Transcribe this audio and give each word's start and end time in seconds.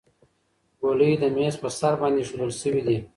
ګولۍ 0.79 1.11
د 1.21 1.23
میز 1.35 1.55
په 1.61 1.69
سر 1.77 1.93
باندې 2.01 2.19
ایښودل 2.21 2.51
شوې 2.61 2.81
دي. 2.87 2.97